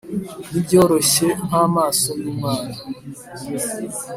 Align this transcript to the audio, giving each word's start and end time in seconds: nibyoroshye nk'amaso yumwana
nibyoroshye 0.51 1.27
nk'amaso 1.45 2.11
yumwana 2.23 2.75